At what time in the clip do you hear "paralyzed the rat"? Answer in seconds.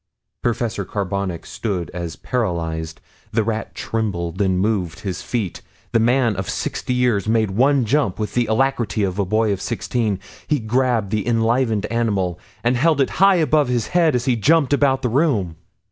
2.15-3.75